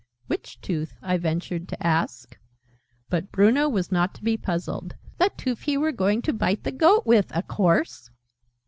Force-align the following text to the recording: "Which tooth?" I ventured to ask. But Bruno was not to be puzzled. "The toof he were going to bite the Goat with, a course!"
"Which 0.25 0.59
tooth?" 0.61 0.95
I 1.03 1.17
ventured 1.17 1.67
to 1.67 1.85
ask. 1.85 2.35
But 3.11 3.31
Bruno 3.31 3.69
was 3.69 3.91
not 3.91 4.15
to 4.15 4.23
be 4.23 4.35
puzzled. 4.35 4.95
"The 5.19 5.29
toof 5.37 5.61
he 5.61 5.77
were 5.77 5.91
going 5.91 6.23
to 6.23 6.33
bite 6.33 6.63
the 6.63 6.71
Goat 6.71 7.05
with, 7.05 7.27
a 7.35 7.43
course!" 7.43 8.09